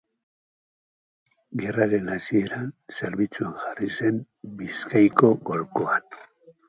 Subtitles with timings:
[1.63, 2.65] Gerraren hasieran
[3.01, 4.21] zerbitzuan jarri zen
[4.63, 6.23] Bizkaiko golkoan.